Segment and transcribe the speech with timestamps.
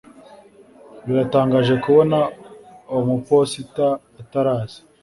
[1.05, 2.17] Biratangaje kubona
[2.97, 3.87] umuposita
[4.21, 4.79] ataraza